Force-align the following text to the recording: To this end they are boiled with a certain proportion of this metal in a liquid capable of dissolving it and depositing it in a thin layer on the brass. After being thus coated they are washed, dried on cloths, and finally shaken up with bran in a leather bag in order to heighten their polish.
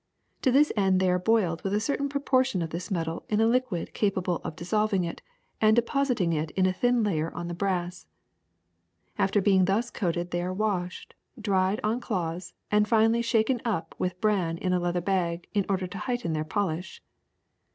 To 0.41 0.49
this 0.49 0.73
end 0.75 0.99
they 0.99 1.11
are 1.11 1.19
boiled 1.19 1.61
with 1.63 1.75
a 1.75 1.79
certain 1.79 2.09
proportion 2.09 2.63
of 2.63 2.71
this 2.71 2.89
metal 2.89 3.23
in 3.29 3.39
a 3.39 3.45
liquid 3.45 3.93
capable 3.93 4.37
of 4.37 4.55
dissolving 4.55 5.03
it 5.03 5.21
and 5.61 5.75
depositing 5.75 6.33
it 6.33 6.49
in 6.57 6.65
a 6.65 6.73
thin 6.73 7.03
layer 7.03 7.31
on 7.35 7.47
the 7.47 7.53
brass. 7.53 8.07
After 9.19 9.41
being 9.43 9.65
thus 9.65 9.91
coated 9.91 10.31
they 10.31 10.41
are 10.41 10.55
washed, 10.55 11.13
dried 11.39 11.79
on 11.83 11.99
cloths, 11.99 12.55
and 12.71 12.87
finally 12.87 13.21
shaken 13.21 13.61
up 13.63 13.93
with 13.99 14.19
bran 14.19 14.57
in 14.57 14.73
a 14.73 14.79
leather 14.79 15.01
bag 15.01 15.47
in 15.53 15.67
order 15.69 15.85
to 15.85 15.97
heighten 15.99 16.33
their 16.33 16.45
polish. 16.45 17.03